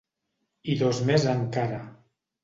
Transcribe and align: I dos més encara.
I 0.75 0.77
dos 0.79 1.01
més 1.09 1.27
encara. 1.33 1.77